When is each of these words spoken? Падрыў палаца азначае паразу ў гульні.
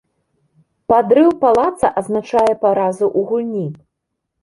Падрыў 0.91 1.29
палаца 1.45 1.93
азначае 2.03 2.53
паразу 2.67 3.05
ў 3.19 3.21
гульні. 3.33 3.67